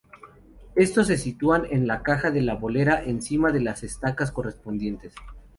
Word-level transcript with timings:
Estos 0.75 1.05
se 1.05 1.17
sitúan 1.19 1.67
en 1.69 1.85
la 1.85 2.01
caja 2.01 2.31
de 2.31 2.41
la 2.41 2.55
bolera 2.55 3.03
encima 3.03 3.51
de 3.51 3.59
las 3.61 3.83
estacas 3.83 4.31
correspondientes. 4.31 5.13